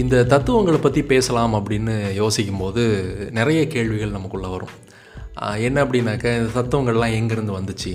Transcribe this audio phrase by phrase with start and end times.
[0.00, 2.82] இந்த தத்துவங்களை பற்றி பேசலாம் அப்படின்னு யோசிக்கும் போது
[3.38, 4.72] நிறைய கேள்விகள் நமக்குள்ளே வரும்.
[5.66, 7.92] என்ன அப்படின்னாக்க இந்த தத்துவங்கள்லாம் எங்கேருந்து வந்துச்சு?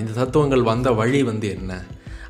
[0.00, 1.78] இந்த தத்துவங்கள் வந்த வழி வந்து என்ன?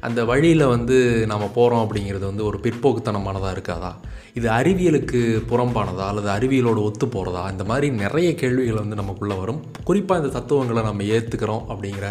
[0.01, 0.99] அந்த வழியில் வந்து
[1.33, 3.93] நம்ம போகிறோம் அப்படிங்கிறது வந்து ஒரு பிற்போக்குத்தனமானதாக இருக்காதா?
[4.35, 5.21] இது அறிவியலுக்கு
[5.51, 6.07] புறம்பானதா?
[6.11, 9.63] அல்லது அறிவியலோடு ஒத்து போகிறதா இந்த மாதிரி நிறைய கேள்விகள் வந்து நமக்குள்ளே வரும்.
[9.85, 12.09] குறிப்பாக இந்த தத்துவங்களை நம்ம ஏற்றுக்கிறோம் அப்படிங்கிற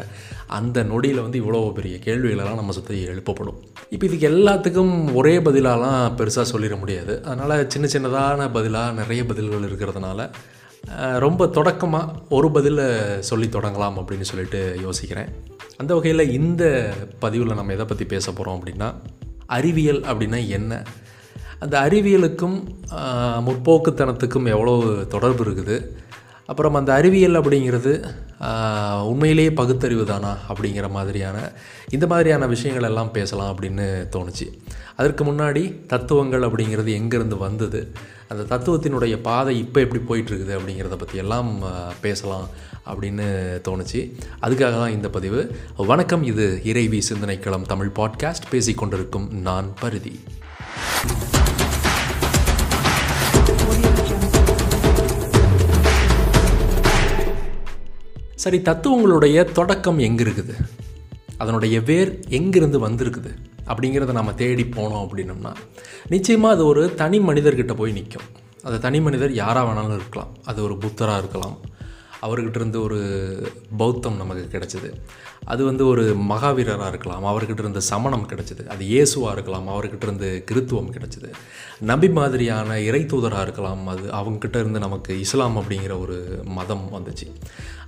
[0.59, 3.61] அந்த நொடியில் வந்து இவ்வளோ பெரிய கேள்விகளெல்லாம் நம்ம சுற்றி எழுப்பப்படும்.
[3.93, 7.13] இப்போ இதுக்கு எல்லாத்துக்கும் ஒரே பதிலாலாம் பெருசாக சொல்லிட முடியாது.
[7.31, 10.29] அதனால் சின்ன சின்னதான பதிலாக நிறைய பதில்கள் இருக்கிறதுனால
[11.23, 12.87] ரொம்ப தொடக்கமாக ஒரு பதிலை
[13.29, 15.29] சொல்லி தொடங்கலாம் அப்படின்னு சொல்லிட்டு யோசிக்கிறேன்.
[15.81, 16.63] அந்த வகையில் இந்த
[17.23, 18.89] பதிவில் நம்ம எதை பற்றி பேச போகிறோம் அப்படின்னா
[19.57, 20.81] அறிவியல் அப்படின்னா என்ன?
[21.63, 22.57] அந்த அறிவியலுக்கும்
[23.47, 24.75] முற்போக்குத்தனத்துக்கும் எவ்வளோ
[25.13, 25.77] தொடர்பு இருக்குது?
[26.45, 27.93] அப்புறம் அந்த அறிவியல் அப்படிங்கிறது
[29.03, 31.37] உண்மையிலேயே பகுத்தறிவு தானா அப்படிங்கிற மாதிரியான
[31.89, 34.47] இந்த மாதிரியான விஷயங்கள் எல்லாம் பேசலாம் அப்படின்னு தோணுச்சு.
[34.95, 37.91] அதற்கு முன்னாடி தத்துவங்கள் அப்படிங்கிறது எங்கேருந்து வந்தது?
[38.27, 41.51] அந்த தத்துவத்தினுடைய பாதை இப்போ எப்படி போயிட்டுருக்குது அப்படிங்கிறத பற்றி எல்லாம்
[42.01, 42.47] பேசலாம்
[42.93, 43.27] அப்படின்னு
[43.67, 44.01] தோணுச்சு.
[44.41, 45.41] அதுக்காக தான் இந்த பதிவு.
[45.77, 48.49] வணக்கம் இது இறைவி சிந்தனைக்களம் தமிழ் பாட்காஸ்ட்.
[48.51, 50.19] பேசிக்கொண்டிருக்கும் நான் பருதி.
[58.45, 60.55] சரி தத்துவங்களுடைய தொடக்கம் எங்கே இருக்குது
[61.37, 63.31] அதனுடைய வேர் எங்கிருந்து வந்திருக்குது?
[63.67, 65.53] அப்படிங்கிறத நம்ம தேடி போனோம் அப்படின்னம்னா
[66.09, 68.27] நிச்சயமாக அது ஒரு தனி மனிதர்கிட்ட போய் நிற்கும்
[68.63, 70.31] அந்த தனி மனிதர் யாராக வேணாலும் இருக்கலாம்.
[70.43, 71.57] அது ஒரு புத்தராக இருக்கலாம்.
[72.21, 72.99] அவர்கிட்ட இருந்து ஒரு
[73.77, 74.89] பௌத்தம் நமக்கு கிடைச்சிது.
[75.53, 77.25] அது வந்து ஒரு மகாவீரராக இருக்கலாம்.
[77.31, 78.63] அவர்கிட்ட இருந்து சமணம் கிடைச்சிது.
[78.73, 79.67] அது இயேசுவாக இருக்கலாம்.
[79.73, 81.29] அவர்கிட்ட இருந்து கிறித்துவம் கிடைச்சிது.
[81.91, 83.83] நபி மாதிரியான இறை தூதராக இருக்கலாம்.
[83.93, 86.17] அது அவங்ககிட்ட இருந்து நமக்கு இஸ்லாம் அப்படிங்கிற ஒரு
[86.59, 87.27] மதம் வந்துச்சு.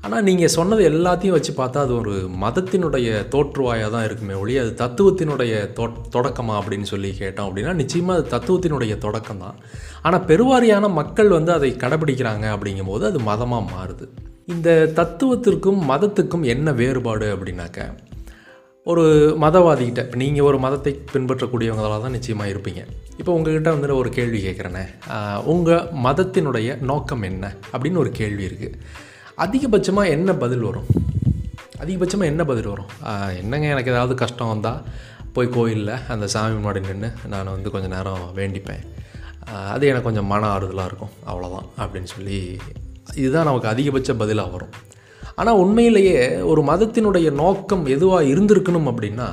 [0.06, 2.14] ஆனால் நீங்கள் சொன்னது எல்லாத்தையும் வச்சு பார்த்தா அது ஒரு
[2.44, 5.86] மதத்தினுடைய தோற்றுவாயாக தான் இருக்குமே ஒழி அது தத்துவத்தினுடைய தொ
[6.16, 9.58] தொடக்கமா அப்படின்னு சொல்லி கேட்டோம் அப்படின்னா நிச்சயமாக அது தத்துவத்தினுடைய தொடக்கம் தான்
[10.06, 14.08] ஆனால் பெருவாரியான மக்கள் வந்து அதை கடைபிடிக்கிறாங்க அப்படிங்கும்போது அது மதமாக மாறுது.
[14.54, 17.88] இந்த தத்துவத்திற்கும் மதத்துக்கும் என்ன வேறுபாடு அப்படின்னாக்க
[18.92, 19.04] ஒரு
[19.44, 22.82] மதவாதிகிட்ட இப்போ நீங்கள் ஒரு மதத்தை பின்பற்றக்கூடியவங்களாக தான் நிச்சயமாக இருப்பீங்க.
[23.20, 24.84] இப்போ உங்ககிட்ட வந்துட்டு ஒரு கேள்வி கேட்குறேனே
[25.54, 28.80] உங்கள் மதத்தினுடைய நோக்கம் என்ன அப்படின்னு ஒரு கேள்வி இருக்குது
[29.46, 30.88] அதிகபட்சமாக என்ன பதில் வரும்?
[31.84, 32.92] அதிகபட்சமாக என்ன பதில் வரும்?
[33.42, 34.82] என்னங்க எனக்கு ஏதாவது கஷ்டம் வந்தால்
[35.36, 38.84] போய் கோயிலில் அந்த சாமி முன்னாடி நின்று நான் வந்து கொஞ்சம் நேரம் வேண்டிப்பேன்.
[39.74, 41.14] அது எனக்கு கொஞ்சம் மன ஆறுதலாக இருக்கும்.
[41.32, 42.40] அவ்வளோதான் அப்படின்னு சொல்லி
[43.16, 44.70] இதுதான் நமக்கு அதிகபட்ச பதிலாக வரும்.
[45.36, 49.28] ஆனால் உண்மையிலேயே ஒரு மதத்தினுடைய நோக்கம் எதுவாக இருந்திருக்கணும் அப்படின்னா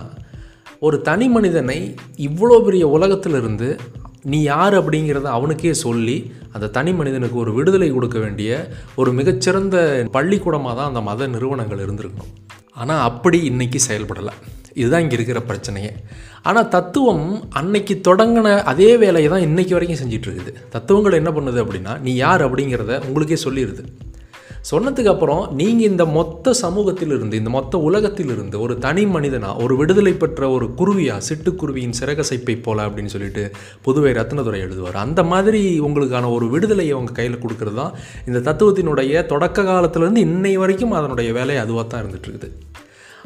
[0.80, 3.76] ஒரு தனி மனிதனை இவ்வளோ பெரிய உலகத்திலிருந்து
[4.22, 10.76] நீ யார் அப்படிங்கிறத அவனுக்கே சொல்லி அந்த தனி மனிதனுக்கு ஒரு விடுதலை கொடுக்க வேண்டிய ஒரு மிகச்சிறந்த பள்ளிக்கூடமாக
[10.76, 12.32] தான் அந்த மத நிறுவனங்கள் இருந்திருக்கணும்.
[12.74, 14.32] ஆனால் அப்படி இன்றைக்கி செயல்படலை.
[14.74, 15.90] இதுதான் இங்கே இருக்கிற பிரச்சனையே.
[16.42, 22.14] ஆனால் தத்துவம் அன்னைக்கு தொடங்கின அதே வேலையை தான் இன்றைக்கி வரைக்கும் செஞ்சிட்ருக்குது தத்துவங்கள் என்ன பண்ணுது அப்படின்னா நீ
[22.14, 23.84] யார் அப்படிங்கிறத உங்களுக்கே சொல்லிடுது
[24.70, 30.48] சொன்னதுக்கு அப்புறம் நீங்கள் இந்த மொத்த சமூகத்திலிருந்து இந்த மொத்த உலகத்திலிருந்து ஒரு தனி மனிதனாக ஒரு விடுதலை பெற்ற
[30.50, 33.44] ஒரு குருவியா சிட்டுக்குருவியின் சிறகசைப்பை போல அப்படின்னு சொல்லிட்டு
[33.84, 34.92] புதுவை ரத்னதுரை எழுதுவார்.
[34.92, 37.94] அந்த மாதிரி உங்களுக்கான ஒரு விடுதலையை உங்கள் கையில் கொடுக்கறது தான்
[38.26, 42.50] இந்த தத்துவத்தினுடைய தொடக்க காலத்திலேருந்து இன்னை வரைக்கும் அதனுடைய வேலை அதுவாக தான் இருந்துகிட்ருக்குது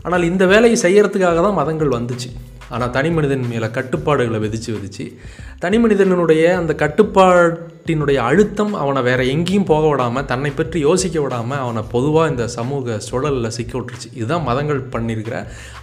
[0.02, 2.30] ஆனால் இந்த வேலையை செய்கிறதுக்காக தான் மதங்கள் வந்துச்சு.
[2.74, 5.04] ஆனால் தனி மனிதன் மேலே கட்டுப்பாடுகளை விதித்து விதித்து
[5.62, 11.82] தனி மனிதனுடைய அந்த கட்டுப்பாட்டினுடைய அழுத்தம் அவனை வேற எங்கேயும் போக விடாமல் தன்னை பற்றி யோசிக்க விடாமல் அவனை
[11.94, 14.08] பொதுவாக இந்த சமூக சூழலில் சிக்க விட்டுருச்சு.
[14.20, 15.38] இதுதான் மதங்கள் பண்ணியிருக்கிற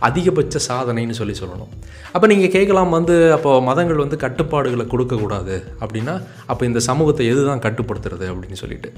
[0.07, 1.72] அதிகபட்ச சாதனைன்னு சொல்லி சொல்லணும்.
[2.16, 6.16] அப்போ நீங்கள் கேட்கலாம் வந்து அப்போ மதங்கள் வந்து கட்டுப்பாடுகளை கொடுக்கக்கூடாது அப்படின்னா
[6.52, 8.91] அப்போ இந்த சமூகத்தை எது தான் கட்டுப்படுத்துறது அப்படின்னு சொல்லிட்டு.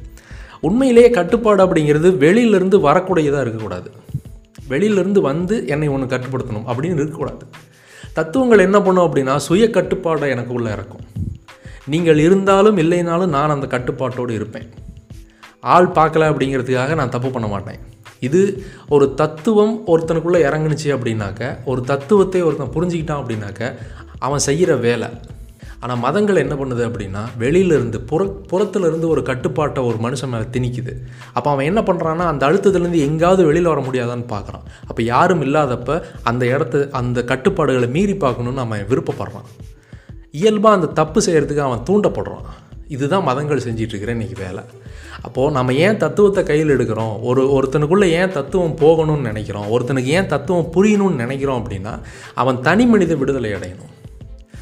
[0.68, 3.90] உண்மையிலேயே கட்டுப்பாடு அப்படிங்கிறது வெளியிலேருந்து வரக்கூடியதாக இருக்கக்கூடாது.
[4.72, 7.44] வெளியிலேருந்து வந்து என்னை ஒன்று கட்டுப்படுத்தணும் அப்படின்னு இருக்கக்கூடாது.
[8.18, 11.06] தத்துவங்கள் என்ன பண்ணும் அப்படின்னா சுய கட்டுப்பாடை எனக்கு உள்ளே இறக்கும்.
[11.94, 14.68] நீங்கள் இருந்தாலும் இல்லைனாலும் நான் அந்த கட்டுப்பாட்டோடு இருப்பேன்.
[15.76, 17.80] ஆள் பார்க்கல அப்படிங்கிறதுக்காக நான் தப்பு பண்ண மாட்டேன்.
[18.28, 18.42] இது
[18.96, 23.72] ஒரு தத்துவம் ஒருத்தனுக்குள்ளே இறங்குனுச்சு அப்படின்னாக்க ஒரு தத்துவத்தை ஒருத்தன் புரிஞ்சுக்கிட்டான் அப்படின்னாக்க
[24.26, 25.10] அவன் செய்கிற வேலை.
[25.80, 30.94] ஆனால் மதங்கள் என்ன பண்ணுது அப்படின்னா வெளியிலேருந்து புற புறத்துலேருந்து ஒரு கட்டுப்பாட்டை ஒரு மனுஷன் மேலே திணிக்குது.
[31.34, 36.46] அப்போ அவன் என்ன பண்ணுறான்னா அந்த அழுத்தத்துலேருந்து எங்காவது வெளியில் வர முடியாதான்னு பார்க்குறான் அப்போ யாரும் இல்லாதப்ப அந்த
[36.46, 39.50] இடத்த அந்த கட்டுப்பாடுகளை மீறி பார்க்கணுன்னு அவன் விருப்பப்படுறான்.
[40.32, 42.48] இயல்பாக அந்த தப்பு செய்கிறதுக்கு அவன் தூண்டப்படுறான்.
[42.88, 44.64] இதுதான் மதங்கள் செஞ்சிட்டு இன்றைக்கி வேலை.
[45.22, 47.16] அப்போது நம்ம ஏன் தத்துவத்தை கையில் எடுக்கிறோம்?
[47.22, 49.68] ஒரு ஒருத்தனுக்குள்ளே ஏன் தத்துவம் போகணும்னு நினைக்கிறோம்?
[49.74, 51.94] ஒருத்தனுக்கு ஏன் தத்துவம் புரியணும்னு நினைக்கிறோம் அப்படின்னா
[52.36, 53.94] அவன் தனி மனித விடுதலை அடையணும்.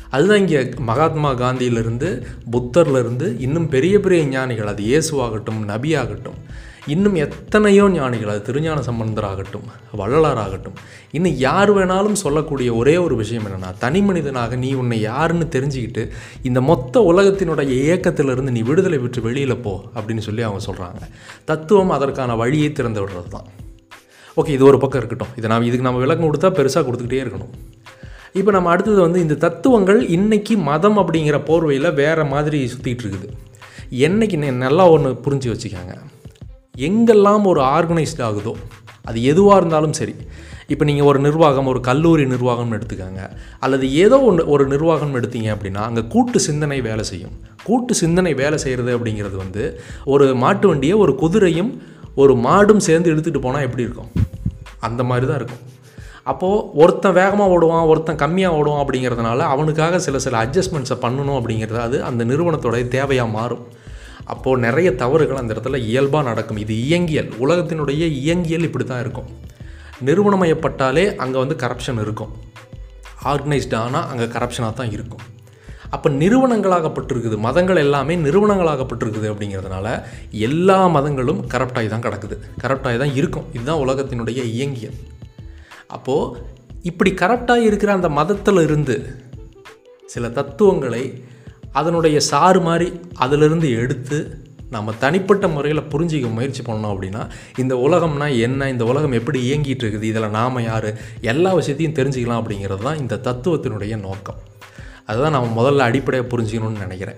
[0.09, 6.39] அதுதான் இங்கே மகாத்மா காந்தியிலிருந்து புத்தர்லேருந்து இன்னும் பெரிய பெரிய ஞானிகள் அது இயேசுவாகட்டும் நபியாகட்டும்
[6.87, 9.63] இன்னும் எத்தனையோ ஞானிகள் அது திருஞான சம்பந்தராகட்டும்
[9.99, 10.75] வள்ளலாராகட்டும்.
[11.11, 16.09] இன்னும் யார் வேணாலும் சொல்லக்கூடிய ஒரே ஒரு விஷயம் என்னென்னா தனி மனிதனாக நீ உன்னை யாருன்னு தெரிஞ்சுக்கிட்டு
[16.43, 21.01] இந்த மொத்த உலகத்தினுடைய இயக்கத்திலிருந்து நீ விடுதலை பெற்று வெளியில் போ அப்படின்னு சொல்லி அவங்க சொல்கிறாங்க
[21.45, 23.47] தத்துவம் அதற்கான வழியை திறந்து விடுறது தான்
[24.37, 25.33] ஓகே இது ஒரு பக்கம் இருக்கட்டும்.
[25.37, 27.53] இதை நாம் இதுக்கு நம்ம விளக்கம் கொடுத்தா பெருசாக கொடுத்துக்கிட்டே இருக்கணும்.
[28.39, 33.27] இப்போ நம்ம அடுத்தது வந்து இந்த தத்துவங்கள் இன்றைக்கி மதம் அப்படிங்கிற போர்வையில் வேறு மாதிரி சுற்றிகிட்டு இருக்குது.
[34.07, 35.93] என்னைக்கு நல்லா ஒன்று புரிஞ்சு வச்சுக்காங்க.
[36.87, 38.53] எங்கெல்லாம் ஒரு ஆர்கனைஸ்ட் ஆகுதோ
[39.09, 40.15] அது எதுவாக இருந்தாலும் சரி.
[40.73, 43.21] இப்போ நீங்கள் ஒரு நிர்வாகம் ஒரு கல்லூரி நிர்வாகம்னு எடுத்துக்காங்க.
[43.65, 47.35] அல்லது ஏதோ ஒன்று ஒரு நிர்வாகம் எடுத்தீங்க அப்படின்னா அங்கே கூட்டு சிந்தனை வேலை செய்யும்.
[47.67, 49.63] கூட்டு சிந்தனை வேலை செய்கிறது அப்படிங்கிறது வந்து
[50.15, 51.71] ஒரு மாட்டு வண்டியை ஒரு குதிரையும்
[52.23, 54.11] ஒரு மாடும் சேர்ந்து இழுத்துட்டு போனால் எப்படி இருக்கும்?
[54.89, 55.63] அந்த மாதிரி தான் இருக்கும்.
[56.31, 61.97] அப்போது ஒருத்தன் வேகமாக ஓடுவான் ஒருத்தன் கம்மியாக ஓடுவான் அப்படிங்கிறதுனால அவனுக்காக சில சில அட்ஜஸ்ட்மெண்ட்ஸை பண்ணணும் அப்படிங்கிறது அது
[62.09, 63.63] அந்த நிறுவனத்தோடைய தேவையாக மாறும்.
[64.33, 66.59] அப்போது நிறைய தவறுகள் அந்த இடத்துல இயல்பாக நடக்கும்.
[66.63, 67.29] இது இயங்கியல்.
[67.43, 69.29] உலகத்தினுடைய இயங்கியல் இப்படி தான் இருக்கும்.
[70.07, 72.31] நிறுவனமயப்பட்டாலே அங்கே வந்து கரப்ஷன் இருக்கும்.
[73.31, 75.23] ஆர்கனைஸ்டு ஆனால் அங்கே கரப்ஷனாக தான் இருக்கும்.
[75.95, 77.37] அப்போ நிறுவனங்களாகப்பட்டிருக்குது.
[77.47, 79.87] மதங்கள் எல்லாமே நிறுவனங்களாகப்பட்டிருக்குது அப்படிங்கிறதுனால
[80.47, 82.37] எல்லா மதங்களும் கரப்டாகி தான் கிடக்குது.
[82.63, 83.45] கரப்டாகி தான் இருக்கும்.
[83.57, 84.97] இதுதான் உலகத்தினுடைய இயங்கியல்.
[85.87, 86.39] அப்போது
[86.81, 89.15] இப்படி கரப்டாக இருக்கிற அந்த மதத்தில் இருந்து
[90.05, 91.23] சில தத்துவங்களை
[91.71, 98.69] அதனுடைய சாறு மாதிரி அதிலிருந்து எடுத்து நம்ம தனிப்பட்ட முறையில் புரிஞ்சிக்க முயற்சி பண்ணோம் அப்படின்னா இந்த உலகம்னா என்ன
[98.69, 103.99] இந்த உலகம் எப்படி இயங்கிட்டு இருக்குது இதில் நாம் யார் எல்லா விஷயத்தையும் தெரிஞ்சுக்கலாம் அப்படிங்கிறது தான் இந்த தத்துவத்தினுடைய
[103.99, 104.35] நோக்கம்.
[105.05, 107.15] அதுதான் நம்ம முதல்ல அடிப்படையாக புரிஞ்சுக்கணும்னு நினைக்கிறேன்.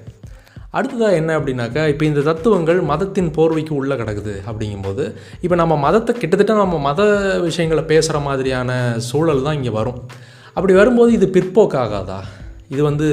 [0.70, 6.54] அடுத்ததாக என்ன அப்படின்னாக்கா இப்போ இந்த தத்துவங்கள் மதத்தின் போர்வைக்கு உள்ளே கிடக்குது அப்படிங்கும்போது இப்போ நம்ம மதத்தை கிட்டத்தட்ட
[6.54, 7.02] நம்ம மத
[7.40, 10.02] விஷயங்களை பேசுகிற மாதிரியான சூழல் தான் இங்கே வரும்.
[10.54, 12.20] அப்படி வரும்போது இது பிற்போக்காகாதா?
[12.70, 13.08] இது வந்து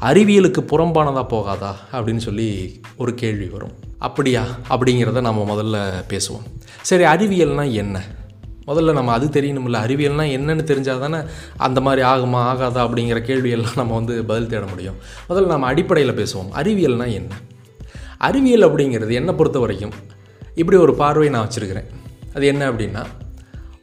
[0.00, 1.74] அறிவியலுக்கு புறம்பானதாக போகாதா?
[1.92, 3.70] அப்படின்னு சொல்லி ஒரு கேள்வி வரும்.
[3.98, 4.44] அப்படியா?
[4.68, 6.44] அப்படிங்கிறத நம்ம முதல்ல பேசுவோம்.
[6.82, 8.02] சரி அறிவியல்னால் என்ன?
[8.66, 9.78] முதல்ல நம்ம அது தெரியணும்ல.
[9.86, 11.18] அறிவியல்னால் என்னன்னு தெரிஞ்சால் தானே
[11.56, 14.94] அந்த மாதிரி ஆகுமா ஆகாதா அப்படிங்கிற கேள்வியெல்லாம் நம்ம வந்து பதில் தேட முடியும்.
[15.28, 16.48] முதல்ல நம்ம அடிப்படையில் பேசுவோம்.
[16.54, 17.34] அறிவியல்னால் என்ன?
[18.18, 19.92] அறிவியல் அப்படிங்கிறது என்னை பொறுத்த வரைக்கும்
[20.54, 21.90] இப்படி ஒரு பார்வை நான் வச்சுருக்கிறேன்.
[22.34, 23.06] அது என்ன அப்படின்னா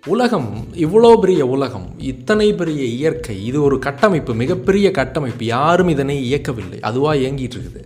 [0.05, 5.45] உலகம் இவ்வளோ பெரிய உலகம் இத்தனை பெரிய இயற்கை இது ஒரு கட்டமைப்பு மிகப்பெரிய கட்டமைப்பு.
[5.45, 6.79] யாரும் இதனை இயக்கவில்லை.
[6.79, 7.81] அதுவாக இயங்கிட்டு இருக்குது.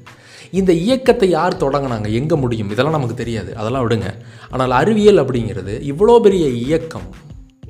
[0.59, 2.09] இந்த இயக்கத்தை யார் தொடங்கினாங்க?
[2.19, 2.71] எங்கே முடியும்?
[2.71, 3.51] இதெல்லாம் நமக்கு தெரியாது.
[3.61, 4.09] அதெல்லாம் விடுங்க.
[4.49, 7.07] ஆனால் அறிவியல் அப்படிங்கிறது இவ்வளோ பெரிய இயக்கம்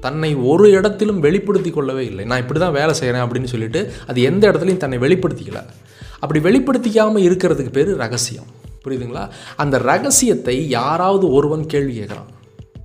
[0.06, 2.24] தன்னை ஒரு இடத்திலும் வெளிப்படுத்தி கொள்ளவே இல்லை.
[2.26, 5.62] நான் இப்படி தான் வேலை செய்கிறேன் அப்படின்னு சொல்லிட்டு அது எந்த இடத்துலையும் தன்னை வெளிப்படுத்திக்கல.
[6.20, 8.50] அப்படி வெளிப்படுத்திக்காமல் இருக்கிறதுக்கு பேர் ரகசியம்.
[8.84, 9.24] புரியுதுங்களா?
[9.56, 12.31] அந்த ரகசியத்தை யாராவது ஒருவன் கேள்வி கேட்குறான்.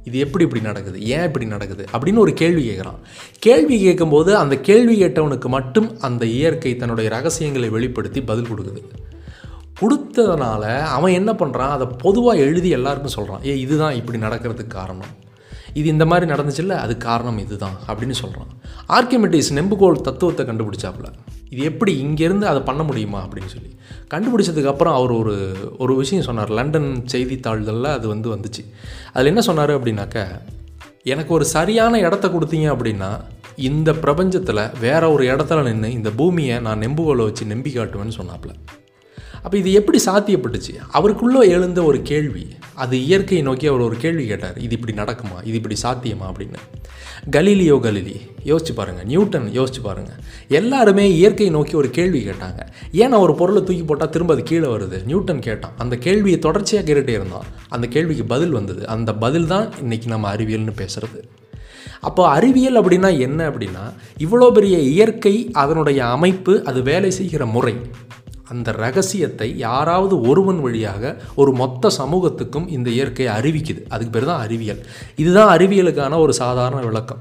[0.04, 0.98] இது எப்படி இப்படி நடக்குது?
[1.14, 1.84] ஏன் இப்படி நடக்குது?
[1.94, 3.00] அப்படின்னு ஒரு கேள்வி கேட்குறான்.
[3.38, 8.82] கேள்வி கேட்கும்போது அந்த கேள்வி கேட்டவனுக்கு மட்டும் அந்த இயற்கை தன்னுடைய ரகசியங்களை வெளிப்படுத்தி பதில் கொடுக்குது.
[9.80, 10.64] கொடுத்ததுனால
[10.96, 15.12] அவன் என்ன பண்ணுறான் அதை பொதுவாக எழுதி எல்லாருக்கும் சொல்கிறான் ஏ இதுதான் இப்படி நடக்கிறதுக்கு காரணம்.
[15.74, 18.50] இது இந்த மாதிரி நடந்துச்சுல்ல அது காரணம் இதுதான் அப்படின்னு சொல்கிறான்
[18.96, 21.08] ஆர்கிமெட்டிஸ் நெம்புகோல் தத்துவத்தை கண்டுபிடிச்சாப்புல.
[21.50, 23.70] இது எப்படி இங்கேருந்து அதை பண்ண முடியுமா அப்படின்னு சொல்லி.
[24.12, 25.34] கண்டுபிடிச்சதுக்கப்புறம் அவர் ஒரு
[25.78, 26.50] ஒரு விஷயம் சொன்னார்.
[26.58, 28.64] லண்டன் செய்தித்தாள்களில் அது வந்து வந்துச்சு.
[29.12, 30.26] அதில் என்ன சொன்னார் அப்படின்னாக்க
[31.12, 33.10] எனக்கு ஒரு சரியான இடத்த கொடுத்தீங்க அப்படின்னா
[33.68, 38.52] இந்த பிரபஞ்சத்தில் வேற ஒரு இடத்துல நின்று இந்த பூமியை நான் நெம்புகோலை வச்சு நம்பி காட்டுவேன்னு சொன்னாப்புல.
[39.42, 40.74] அப்போ இது எப்படி சாத்தியப்பட்டுச்சு?
[40.90, 45.38] அவருக்குள்ளே எழுந்த ஒரு கேள்வி அது இயற்கையை நோக்கி அவர் ஒரு கேள்வி கேட்டார் இது இப்படி நடக்குமா?
[45.44, 46.26] இது இப்படி சாத்தியமா?
[46.30, 46.60] அப்படின்னு.
[47.30, 52.60] கலீலியோ கலிலி யோசிச்சு பாருங்கள் நியூட்டன் யோசிச்சு பாருங்கள் எல்லாருமே இயற்கையை நோக்கி ஒரு கேள்வி கேட்டாங்க.
[52.92, 55.04] ஏன் ஒரு பொருளை தூக்கி போட்டால் திரும்ப அது கீழே வருது?
[55.04, 55.72] நியூட்டன் கேட்டான்.
[55.78, 57.44] அந்த கேள்வியை தொடர்ச்சியாக கேட்டுகிட்டே இருந்தான்.
[57.68, 58.86] அந்த கேள்விக்கு பதில் வந்தது.
[58.86, 61.22] அந்த பதில் தான் இன்றைக்கி நம்ம அறிவியல்னு பேசுகிறது
[62.00, 67.74] அப்போ அறிவியல் அப்படின்னா என்ன அப்படின்னா இவ்வளோ பெரிய இயற்கை அதனுடைய அமைப்பு அது வேலை செய்கிற முறை.
[68.52, 73.82] அந்த ரகசியத்தை யாராவது ஒருவன் வழியாக ஒரு மொத்த சமூகத்துக்கும் இந்த இயற்கையை அறிவிக்குது.
[73.88, 74.80] அதுக்கு பேர் தான் அறிவியல்.
[75.22, 77.20] இதுதான் அறிவியலுக்கான ஒரு சாதாரண விளக்கம்.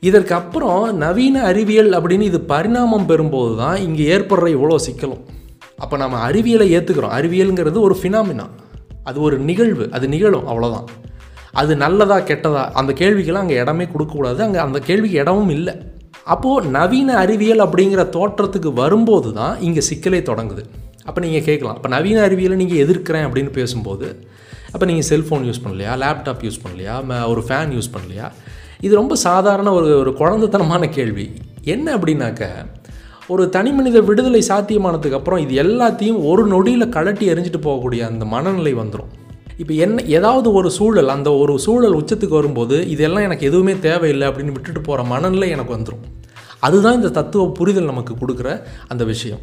[0.00, 5.22] இதற்கு அப்புறம் நவீன அறிவியல் அப்படின்னு இது பரிணாமம் பெறும்போது தான் இங்கே ஏற்படுற இவ்வளோ சிக்கலும்.
[5.78, 8.46] அப்போ நம்ம அறிவியலை ஏற்றுக்கிறோம் அறிவியலுங்கிறது ஒரு ஃபினாமினா
[9.04, 9.84] அது ஒரு நிகழ்வு.
[9.96, 10.48] அது நிகழும்.
[10.50, 10.88] அவ்வளோதான்
[11.60, 12.64] அது நல்லதா கெட்டதா?
[12.80, 14.40] அந்த கேள்விக்கெல்லாம் அங்கே இடமே கொடுக்கக்கூடாது.
[14.42, 15.74] அங்கே அந்த கேள்விக்கு இடமும் இல்லை.
[16.26, 20.62] அப்போது நவீன அறிவியல் அப்படிங்கிற தோற்றத்துக்கு வரும்போது தான் இங்கே சிக்கலே தொடங்குது.
[21.08, 24.08] அப்போ நீங்கள் கேட்கலாம் இப்போ நவீன அறிவியலை நீங்கள் எதிர்க்கிறேன் அப்படின்னு பேசும்போது
[24.72, 26.94] அப்போ நீங்கள் செல்ஃபோன் யூஸ் பண்ணலையா லேப்டாப் யூஸ் பண்ணலையா
[27.32, 28.28] ஒரு ஃபேன் யூஸ் பண்ணலையா?
[28.80, 31.26] இது ரொம்ப சாதாரண ஒரு ஒரு குழந்தைத்தனமான கேள்வி.
[31.74, 32.44] என்ன அப்படின்னாக்க
[33.32, 38.74] ஒரு தனி மனித விடுதலை சாத்தியமானதுக்கு அப்புறம் இது எல்லாத்தையும் ஒரு நொடியில் கழட்டி எரிஞ்சிட்டு போகக்கூடிய அந்த மனநிலை
[38.74, 39.12] வந்துடும்
[39.56, 44.52] இப்போ என்ன ஏதாவது ஒரு சூழல் அந்த ஒரு சூழல் உச்சத்துக்கு வரும்போது இதெல்லாம் எனக்கு எதுவுமே தேவையில்லை அப்படின்னு
[44.52, 46.04] விட்டுட்டு போகிற மனநிலை எனக்கு வந்துடும்
[46.60, 49.40] அதுதான் இந்த தத்துவ புரிதல் நமக்கு கொடுக்குற அந்த விஷயம்.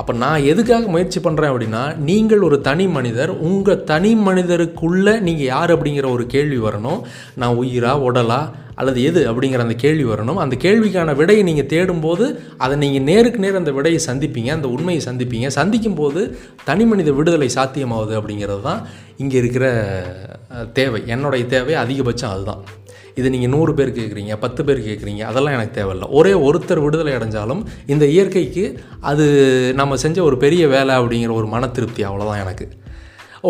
[0.00, 5.72] அப்போ நான் எதுக்காக முயற்சி பண்ணுறேன் அப்படின்னா நீங்கள் ஒரு தனி மனிதர் உங்கள் தனி மனிதருக்குள்ளே நீங்கள் யார்
[5.74, 7.00] அப்படிங்கிற ஒரு கேள்வி வரணும்.
[7.40, 8.40] நான் உயிரா உடலா
[8.80, 10.38] அல்லது எது அப்படிங்கிற அந்த கேள்வி வரணும்.
[10.44, 12.26] அந்த கேள்விக்கான விடையை நீங்கள் தேடும்போது
[12.64, 15.48] அதை நீங்கள் நேருக்கு நேர் அந்த விடையை சந்திப்பீங்க அந்த உண்மையை சந்திப்பீங்க.
[15.58, 16.22] சந்திக்கும் போது
[16.68, 18.82] தனி மனித விடுதலை சாத்தியமாகுது அப்படிங்கிறது தான்
[19.24, 19.66] இங்கே இருக்கிற
[20.80, 21.02] தேவை.
[21.14, 22.62] என்னுடைய தேவை அதிகபட்சம் அதுதான்.
[23.20, 26.06] இது நீங்கள் நூறு பேர் கேட்குறீங்க பத்து பேர் கேட்குறீங்க அதெல்லாம் எனக்கு தேவையில்ல.
[26.18, 27.62] ஒரே ஒருத்தர் விடுதலை அடைஞ்சாலும்
[27.94, 28.64] இந்த இயற்கைக்கு
[29.10, 29.26] அது
[29.80, 32.66] நம்ம செஞ்ச ஒரு பெரிய வேலை அப்படிங்கிற ஒரு மன திருப்தி அவ்வளோதான் எனக்கு.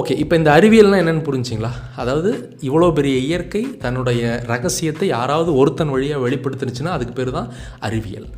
[0.00, 1.70] ஓகே இப்போ இந்த அறிவியல்னால் என்னென்னு புரிஞ்சிங்களா?
[2.02, 2.30] அதாவது
[2.68, 7.50] இவ்வளோ பெரிய இயற்கை தன்னுடைய ரகசியத்தை யாராவது ஒருத்தன் வழியாக வெளிப்படுத்துனுச்சுன்னா அதுக்கு பேர் தான்
[7.88, 8.30] அறிவியல்.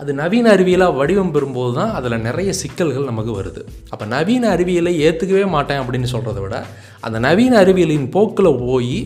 [0.00, 3.62] அது நவீன அறிவியலாக வடிவம் பெறும்போது தான் அதில் நிறைய சிக்கல்கள் நமக்கு வருது.
[3.92, 6.58] அப்போ நவீன அறிவியலை ஏற்றுக்கவே மாட்டேன் அப்படின்னு சொல்கிறத விட
[7.00, 8.96] அந்த நவீன அறிவியலின் போக்கில் போய்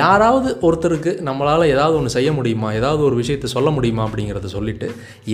[0.00, 4.88] யாராவது ஒருத்தருக்கு நம்மளால் ஏதாவது ஒன்று செய்ய முடியுமா ஏதாவது ஒரு விஷயத்தை சொல்ல முடியுமா அப்படிங்கிறத சொல்லிட்டு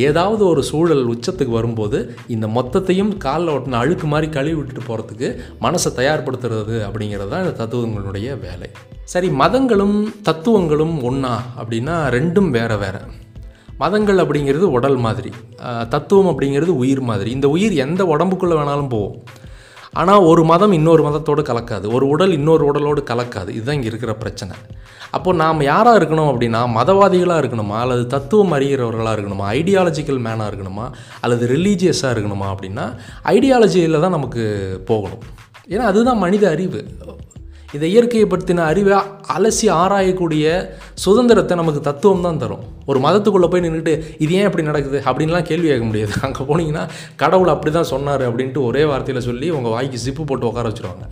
[0.07, 5.31] ஏதாவது ஒரு சூழல் உச்சத்துக்கு வரும்போது இந்த மொத்தத்தையும் காலில் ஒட்டின அழுக்கு மாதிரி கழுவி விட்டுட்டு போகிறதுக்கு
[5.67, 8.71] மனசை தயார்படுத்துறது அப்படிங்கிறது தான் இந்த தத்துவங்களுடைய வேலை.
[9.05, 13.03] சரி மதங்களும் தத்துவங்களும் ஒன்றா அப்படின்னா ரெண்டும் வேறு வேறு.
[13.83, 15.33] மதங்கள் அப்படிங்கிறது உடல் மாதிரி
[15.95, 17.31] தத்துவம் அப்படிங்கிறது உயிர் மாதிரி.
[17.37, 19.17] இந்த உயிர் எந்த உடம்புக்குள்ளே வேணாலும் போகும்.
[20.01, 21.87] ஆனால் ஒரு மதம் இன்னொரு மதத்தோடு கலக்காது.
[21.97, 23.51] ஒரு உடல் இன்னொரு உடலோடு கலக்காது.
[23.57, 24.55] இதுதான் இங்கே இருக்கிற பிரச்சனை.
[25.17, 30.87] அப்போது நாம் யாராக இருக்கணும் அப்படின்னா மதவாதிகளாக இருக்கணுமா அல்லது தத்துவம் அறிகிறவர்களாக இருக்கணுமா ஐடியாலஜிக்கல் மேனாக இருக்கணுமா
[31.21, 32.87] அல்லது ரிலீஜியஸாக இருக்கணுமா அப்படின்னா
[33.35, 34.45] ஐடியாலஜியில் தான் நமக்கு
[34.91, 35.25] போகணும்.
[35.73, 36.81] ஏன்னா அதுதான் மனித அறிவு.
[37.77, 38.97] இந்த இயற்கையை பற்றின அறிவை
[39.35, 40.47] அலசி ஆராயக்கூடிய
[41.05, 42.65] சுதந்திரத்தை நமக்கு தத்துவம் தான் தரும்.
[42.91, 44.99] ஒரு மதத்துக்குள்ளே போய் நின்றுட்டு இது ஏன் இப்படி நடக்குது?
[45.11, 46.15] அப்படின்லாம் கேள்வி கேட்க முடியாது.
[46.27, 46.85] அங்கே போனீங்கன்னா
[47.23, 51.07] கடவுள் அப்படி தான் சொன்னார் அப்படின்ட்டு ஒரே வார்த்தையில் சொல்லி உங்கள் வாய்க்கு சிப்பு போட்டு உட்கார வச்சுருவாங்க.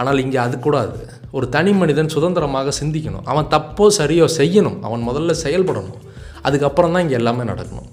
[0.00, 0.98] ஆனால் இங்கே அது கூடாது.
[1.36, 3.24] ஒரு தனி மனிதன் சுதந்திரமாக சிந்திக்கணும்.
[3.32, 4.78] அவன் தப்போ சரியோ செய்யணும்.
[4.88, 5.98] அவன் முதல்ல செயல்படணும்.
[6.48, 7.88] அதுக்கப்புறம் தான் இங்கே எல்லாமே நடக்கணும்.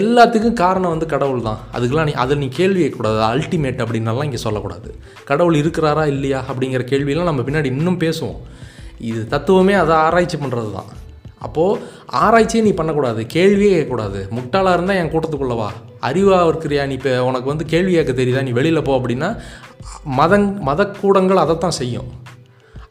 [0.00, 1.60] எல்லாத்துக்கும் காரணம் வந்து கடவுள் தான்.
[1.76, 4.88] அதுக்கெல்லாம் நீ அதில் நீ கேள்வி கூடாது அல்டிமேட் அப்படின்னலாம் இங்கே சொல்லக்கூடாது.
[5.30, 8.40] கடவுள் இருக்கிறாரா இல்லையா அப்படிங்கிற கேள்வியெல்லாம் நம்ம பின்னாடி இன்னும் பேசுவோம்.
[9.10, 10.90] இது தத்துவமே அதை ஆராய்ச்சி பண்ணுறது தான்.
[11.46, 11.78] அப்போது
[12.24, 13.20] ஆராய்ச்சியே நீ பண்ணக்கூடாது.
[13.34, 14.20] கேள்வியே கேட்கக்கூடாது.
[14.36, 15.68] முட்டாளாக இருந்தால் என் கூட்டத்துக்குள்ளவா
[16.08, 18.42] அறிவாக இருக்கிறியா நீ இப்போ உனக்கு வந்து கேள்வி கேட்க தெரியுதா?
[18.48, 19.30] நீ வெளியில் போ அப்படின்னா
[20.18, 22.10] மதங் மதக்கூடங்கள் அதைத்தான் செய்யும்.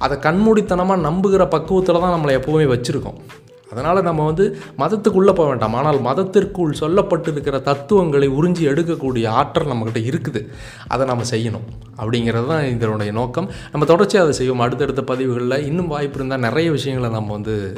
[0.05, 3.19] அதை கண்மூடித்தனமாக நம்புகிற பக்குவத்தில் தான் நம்மளை எப்போவுமே வச்சுருக்கோம்.
[3.71, 4.45] அதனால் நம்ம வந்து
[4.77, 5.73] மதத்துக்குள்ளே போக வேண்டாம்.
[5.73, 10.41] ஆனால் மதத்திற்குள் சொல்லப்பட்டிருக்கிற தத்துவங்களை உறிஞ்சி எடுக்கக்கூடிய ஆற்றல் நம்மக்கிட்ட இருக்குது.
[10.87, 11.67] அதை நம்ம செய்யணும்.
[12.01, 13.49] அப்படிங்கிறது தான் இதனுடைய நோக்கம்.
[13.71, 14.65] நம்ம தொடர்ச்சியாக அதை செய்வோம்.
[14.67, 17.77] அடுத்தடுத்த பதிவுகளில் இன்னும் வாய்ப்பு இருந்தால் நிறைய விஷயங்களை நம்ம வந்து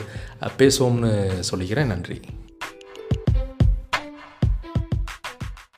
[0.58, 1.14] பேசுவோம்னு
[1.52, 1.92] சொல்லிக்கிறேன்.
[1.94, 2.22] நன்றி.